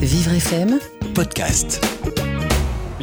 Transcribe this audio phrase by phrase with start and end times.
[0.00, 0.78] Vivre FM
[1.14, 1.84] podcast.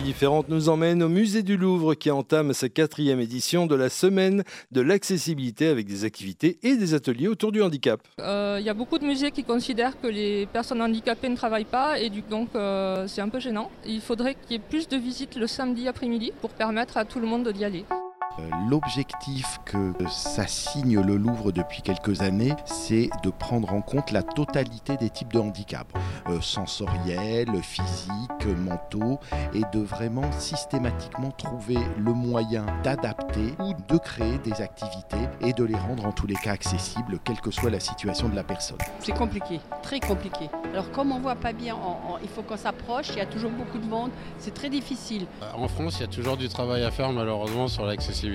[0.03, 4.43] Différente nous emmène au musée du Louvre qui entame sa quatrième édition de la semaine
[4.71, 7.99] de l'accessibilité avec des activités et des ateliers autour du handicap.
[8.21, 11.65] Euh, Il y a beaucoup de musées qui considèrent que les personnes handicapées ne travaillent
[11.65, 13.69] pas et du- donc euh, c'est un peu gênant.
[13.85, 17.19] Il faudrait qu'il y ait plus de visites le samedi après-midi pour permettre à tout
[17.19, 17.83] le monde d'y aller.
[18.39, 24.11] Euh, L'objectif que ça signe le Louvre depuis quelques années, c'est de prendre en compte
[24.11, 25.87] la totalité des types de handicap,
[26.29, 29.19] euh, sensoriels, physiques, mentaux,
[29.53, 35.63] et de vraiment systématiquement trouver le moyen d'adapter ou de créer des activités et de
[35.63, 38.77] les rendre en tous les cas accessibles, quelle que soit la situation de la personne.
[38.99, 40.49] C'est compliqué, très compliqué.
[40.73, 43.25] Alors comme on voit pas bien, en- en- il faut qu'on s'approche, il y a
[43.25, 45.25] toujours beaucoup de monde, c'est très difficile.
[45.55, 48.26] En France, il y a toujours du travail à faire malheureusement sur l'accessibilité.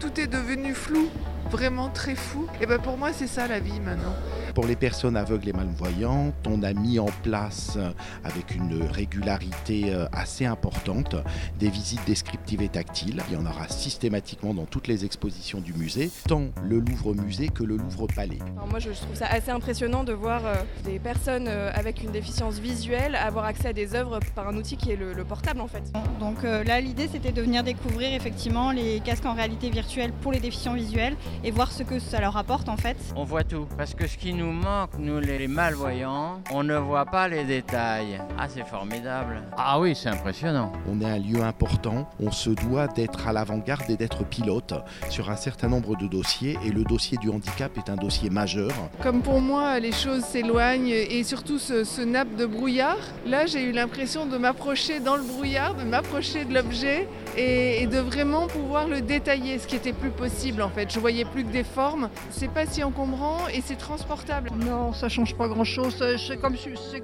[0.00, 1.08] Tout est devenu flou,
[1.50, 2.46] vraiment très flou.
[2.60, 4.14] Et ben pour moi, c'est ça la vie maintenant.
[4.54, 7.90] Pour les personnes aveugles et malvoyantes, on a mis en place, euh,
[8.24, 11.14] avec une régularité euh, assez importante,
[11.58, 13.22] des visites descriptives et tactiles.
[13.28, 17.62] Il y en aura systématiquement dans toutes les expositions du musée, tant le Louvre-Musée que
[17.62, 18.38] le Louvre-Palais.
[18.56, 22.58] Alors moi, je trouve ça assez impressionnant de voir euh, des personnes avec une déficience
[22.58, 25.68] visuelle avoir accès à des œuvres par un outil qui est le, le portable en
[25.68, 25.92] fait.
[26.18, 30.40] Donc là, l'idée, c'était de venir découvrir effectivement les casques en réalité virtuelle pour les
[30.40, 32.96] déficients visuels et voir ce que ça leur apporte en fait.
[33.16, 33.66] On voit tout.
[33.76, 38.18] Parce que ce qui nous manque, nous les malvoyants, on ne voit pas les détails.
[38.38, 39.42] Ah, c'est formidable.
[39.58, 40.72] Ah oui, c'est impressionnant.
[40.90, 44.72] On est un lieu important, on se doit d'être à l'avant-garde et d'être pilote
[45.10, 48.70] sur un certain nombre de dossiers, et le dossier du handicap est un dossier majeur.
[49.02, 52.96] Comme pour moi, les choses s'éloignent et surtout ce, ce nappe de brouillard.
[53.26, 57.86] Là, j'ai eu l'impression de m'approcher dans le brouillard, de m'approcher de l'objet et, et
[57.86, 60.90] de vraiment pouvoir le détailler, ce qui était plus possible en fait.
[60.90, 62.08] Je voyais plus que des formes.
[62.30, 64.29] C'est pas si encombrant et c'est transportable.
[64.64, 65.94] Non, ça change pas grand-chose.
[65.98, 66.54] C'est- C'est comme,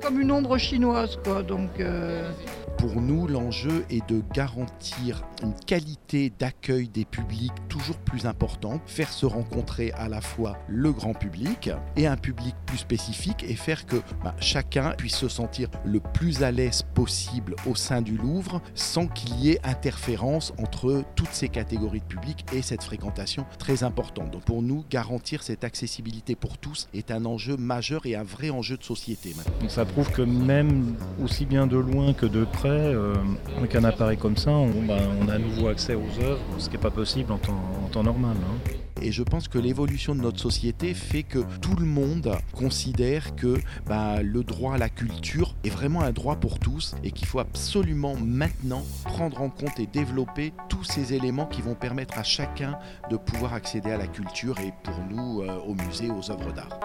[0.02, 1.42] comme une ombre chinoise, quoi.
[1.42, 2.30] Donc, euh,
[2.78, 9.08] Pour nous, l'enjeu est de garantir une qualité d'accueil des publics toujours plus importante, faire
[9.10, 13.86] se rencontrer à la fois le grand public et un public plus spécifique et faire
[13.86, 18.60] que bah, chacun puisse se sentir le plus à l'aise possible au sein du Louvre
[18.74, 23.84] sans qu'il y ait interférence entre toutes ces catégories de public et cette fréquentation très
[23.84, 24.30] importante.
[24.32, 28.50] Donc pour nous, garantir cette accessibilité pour tous est un enjeu majeur et un vrai
[28.50, 29.32] enjeu de société.
[29.36, 29.52] maintenant.
[29.60, 33.14] Donc ça prouve que même aussi bien de loin que de près, euh,
[33.56, 36.66] avec un appareil comme ça, on, bah, on a à nouveau accès aux œuvres, ce
[36.66, 38.36] qui n'est pas possible en temps, en temps normal.
[38.42, 38.85] hein.
[39.02, 43.58] Et je pense que l'évolution de notre société fait que tout le monde considère que
[43.86, 47.38] bah, le droit à la culture est vraiment un droit pour tous et qu'il faut
[47.38, 52.78] absolument maintenant prendre en compte et développer tous ces éléments qui vont permettre à chacun
[53.10, 56.78] de pouvoir accéder à la culture et pour nous euh, au musée, aux œuvres d'art.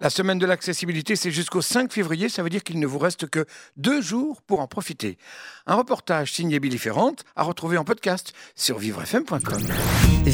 [0.00, 2.28] La semaine de l'accessibilité, c'est jusqu'au 5 février.
[2.28, 3.46] Ça veut dire qu'il ne vous reste que
[3.76, 5.18] deux jours pour en profiter.
[5.66, 9.62] Un reportage signé Billy Ferrand à retrouver en podcast sur vivrefm.com.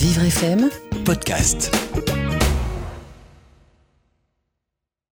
[0.06, 0.70] Vivre FM
[1.04, 1.95] Podcast.